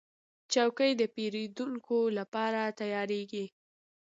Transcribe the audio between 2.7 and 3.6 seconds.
تیارېږي.